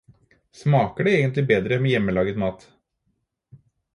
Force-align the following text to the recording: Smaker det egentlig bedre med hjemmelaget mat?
Smaker 0.51 1.03
det 1.07 1.11
egentlig 1.19 1.43
bedre 1.51 1.77
med 1.83 1.91
hjemmelaget 1.93 2.39
mat? 2.45 2.65